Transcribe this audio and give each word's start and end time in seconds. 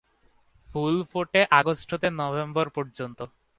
ফুল 0.69 0.95
ফোটে 1.11 1.41
আগস্ট 1.59 1.87
হতে 1.93 2.07
নভেম্বর 2.21 2.65
পর্যন্ত। 2.69 3.19